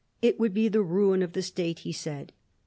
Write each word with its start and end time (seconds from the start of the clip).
It 0.19 0.39
would 0.39 0.51
be 0.55 0.67
the 0.67 0.81
ruin 0.81 1.21
of 1.21 1.33
the 1.33 1.43
State, 1.43 1.81
he 1.81 1.91
said. 1.91 2.33